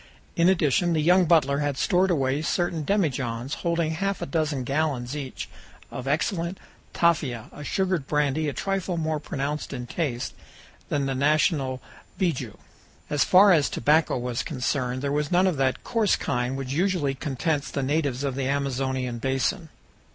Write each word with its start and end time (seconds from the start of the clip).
In 0.35 0.49
addition, 0.49 0.93
the 0.93 0.99
young 0.99 1.25
butler 1.25 1.59
had 1.59 1.77
stored 1.77 2.09
away 2.09 2.41
certain 2.41 2.83
demijohns, 2.83 3.53
holding 3.61 3.91
half 3.91 4.19
a 4.19 4.25
dozen 4.25 4.63
gallons 4.63 5.15
each, 5.15 5.47
of 5.91 6.07
excellent 6.07 6.57
"tafia," 6.91 7.51
a 7.53 7.63
sugared 7.63 8.07
brandy 8.07 8.49
a 8.49 8.53
trifle 8.53 8.97
more 8.97 9.19
pronounced 9.19 9.73
in 9.73 9.85
taste 9.85 10.33
than 10.89 11.05
the 11.05 11.13
national 11.13 11.83
beiju. 12.19 12.57
As 13.11 13.23
far 13.23 13.51
as 13.51 13.69
tobacco 13.69 14.17
was 14.17 14.41
concerned, 14.41 15.03
there 15.03 15.11
was 15.11 15.29
none 15.31 15.45
of 15.45 15.57
that 15.57 15.83
coarse 15.83 16.15
kind 16.15 16.57
which 16.57 16.73
usually 16.73 17.13
contents 17.13 17.69
the 17.69 17.83
natives 17.83 18.23
of 18.23 18.33
the 18.33 18.47
Amazonian 18.47 19.19
basin. 19.19 19.69